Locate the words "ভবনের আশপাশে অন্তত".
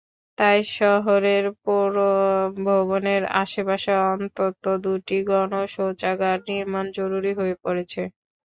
2.61-4.43